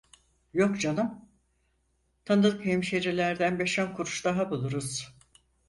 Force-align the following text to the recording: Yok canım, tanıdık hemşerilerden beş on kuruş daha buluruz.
Yok 0.53 0.79
canım, 0.81 1.29
tanıdık 2.25 2.65
hemşerilerden 2.65 3.59
beş 3.59 3.79
on 3.79 3.93
kuruş 3.93 4.25
daha 4.25 4.51
buluruz. 4.51 5.13